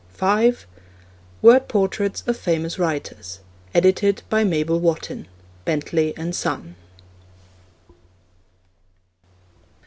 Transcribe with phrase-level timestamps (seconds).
[0.15, 0.65] (5)
[1.43, 3.39] Word Portraits of Famous Writers.
[3.75, 5.27] Edited by Mabel Wotton.
[5.63, 6.75] (Bentley and Son.)